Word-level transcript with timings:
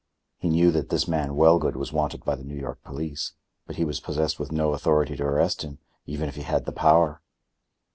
He 0.39 0.49
knew 0.49 0.71
that 0.71 0.89
this 0.89 1.07
man 1.07 1.35
Wellgood 1.35 1.75
was 1.75 1.93
wanted 1.93 2.25
by 2.25 2.33
the 2.33 2.43
New 2.43 2.57
York 2.59 2.83
police, 2.83 3.33
but 3.67 3.75
he 3.75 3.85
was 3.85 3.99
possessed 3.99 4.39
with 4.39 4.51
no 4.51 4.73
authority 4.73 5.15
to 5.15 5.23
arrest 5.25 5.61
him, 5.61 5.77
even 6.07 6.27
if 6.27 6.33
he 6.37 6.41
had 6.41 6.65
the 6.65 6.71
power. 6.71 7.21